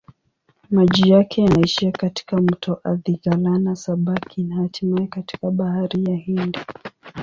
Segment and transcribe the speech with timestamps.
[0.69, 6.59] Maji yake yanaishia katika mto Athi-Galana-Sabaki na hatimaye katika Bahari ya Hindi.